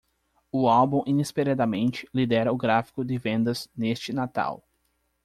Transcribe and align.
O 0.51 0.67
álbum 0.67 1.03
inesperadamente 1.05 2.07
lidera 2.11 2.51
o 2.51 2.57
gráfico 2.57 3.05
de 3.05 3.19
vendas 3.19 3.69
neste 3.77 4.11
Natal. 4.11 4.65